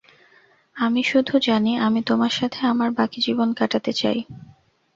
[0.75, 4.19] আমি শুধু জানি আমি তোমার সাথে আমার বাকি জীবন কাটাতে চাই।